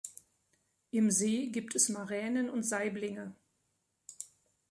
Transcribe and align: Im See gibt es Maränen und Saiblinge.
Im 0.89 1.11
See 1.11 1.49
gibt 1.51 1.75
es 1.75 1.89
Maränen 1.89 2.49
und 2.49 2.63
Saiblinge. 2.63 3.35